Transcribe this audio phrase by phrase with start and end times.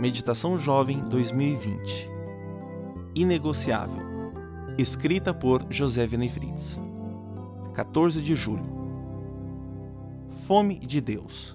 [0.00, 2.08] Meditação Jovem 2020
[3.14, 4.32] Inegociável
[4.78, 6.78] Escrita por José Venefritz
[7.74, 8.64] 14 de julho
[10.46, 11.54] Fome de Deus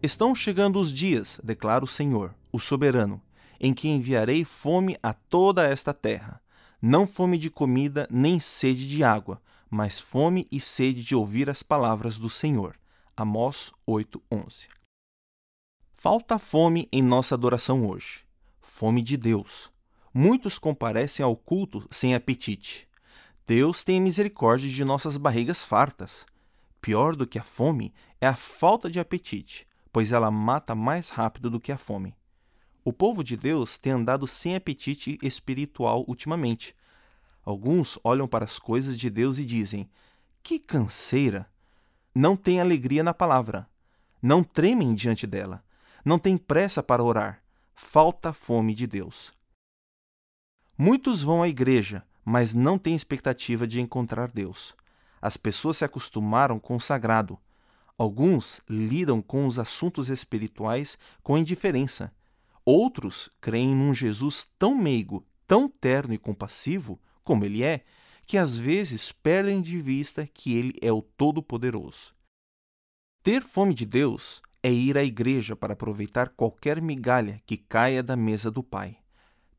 [0.00, 3.20] Estão chegando os dias, declara o Senhor, o soberano,
[3.58, 6.40] em que enviarei fome a toda esta terra.
[6.80, 11.64] Não fome de comida, nem sede de água, mas fome e sede de ouvir as
[11.64, 12.76] palavras do Senhor.
[13.16, 14.75] Amós 8:11.
[15.98, 18.20] Falta fome em nossa adoração hoje.
[18.60, 19.72] Fome de Deus.
[20.12, 22.86] Muitos comparecem ao culto sem apetite.
[23.46, 26.26] Deus tem misericórdia de nossas barrigas fartas.
[26.82, 31.48] Pior do que a fome é a falta de apetite, pois ela mata mais rápido
[31.48, 32.14] do que a fome.
[32.84, 36.76] O povo de Deus tem andado sem apetite espiritual ultimamente.
[37.42, 39.88] Alguns olham para as coisas de Deus e dizem:
[40.42, 41.50] Que canseira!
[42.14, 43.66] Não tem alegria na palavra.
[44.20, 45.64] Não tremem diante dela.
[46.06, 47.42] Não têm pressa para orar.
[47.74, 49.30] Falta fome de Deus.
[50.78, 54.74] Muitos vão à igreja, mas não têm expectativa de encontrar Deus.
[55.20, 57.38] As pessoas se acostumaram com o sagrado.
[57.98, 62.12] Alguns lidam com os assuntos espirituais com indiferença
[62.68, 67.84] Outros creem num Jesus tão meigo, tão terno e compassivo como ele é,
[68.26, 72.12] que às vezes perdem de vista que ele é o Todo-Poderoso.
[73.22, 78.16] Ter fome de Deus é ir à igreja para aproveitar qualquer migalha que caia da
[78.16, 78.96] mesa do Pai.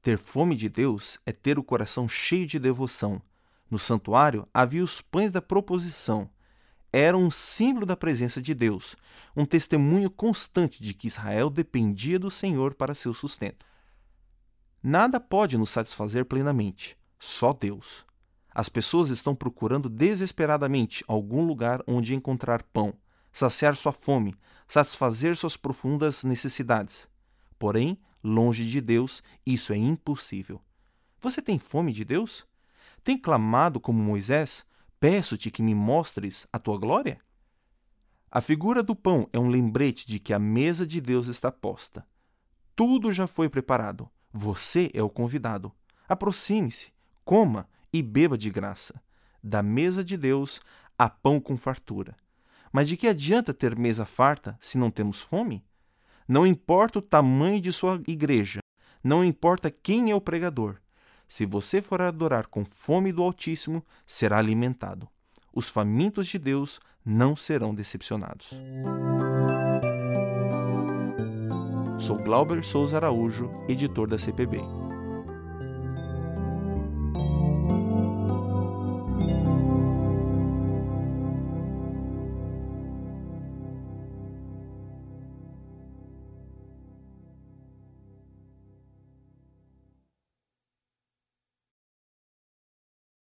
[0.01, 3.21] Ter fome de Deus é ter o coração cheio de devoção.
[3.71, 6.29] No santuário havia os pães da proposição,
[6.91, 8.97] era um símbolo da presença de Deus,
[9.33, 13.65] um testemunho constante de que Israel dependia do Senhor para seu sustento.
[14.83, 18.05] Nada pode nos satisfazer plenamente, só Deus.
[18.53, 22.93] As pessoas estão procurando desesperadamente algum lugar onde encontrar pão,
[23.31, 24.35] saciar sua fome,
[24.67, 27.07] satisfazer suas profundas necessidades.
[27.57, 30.61] Porém, longe de Deus, isso é impossível.
[31.19, 32.45] Você tem fome de Deus?
[33.03, 34.65] Tem clamado como Moisés?
[34.99, 37.19] Peço-te que me mostres a tua glória?
[38.29, 42.05] A figura do pão é um lembrete de que a mesa de Deus está posta.
[42.75, 44.09] Tudo já foi preparado.
[44.31, 45.71] Você é o convidado.
[46.07, 46.91] Aproxime-se,
[47.23, 49.01] coma e beba de graça.
[49.41, 50.59] Da mesa de Deus
[50.97, 52.15] há pão com fartura.
[52.71, 55.63] Mas de que adianta ter mesa farta se não temos fome?
[56.27, 58.59] Não importa o tamanho de sua igreja,
[59.03, 60.77] não importa quem é o pregador,
[61.27, 65.07] se você for adorar com fome do Altíssimo, será alimentado.
[65.53, 68.51] Os famintos de Deus não serão decepcionados.
[71.99, 74.86] Sou Glauber Souza Araújo, editor da CPB.